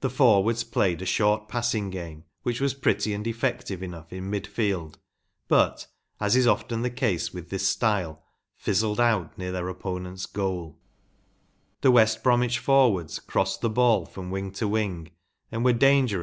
[0.00, 4.96] The forwards played a short'passing game, which was pretty and effective enough in mid field,
[5.46, 5.86] but,
[6.18, 8.22] as is often the case with this style,
[8.54, 10.78] fizzled out near their opponents’ goal
[11.82, 15.10] The West Bromwich forwards crossed the ball from wing to wing
[15.52, 16.16] and were dangerous every A^TOn VILLA, &gj‚ÄĒTHIS TI.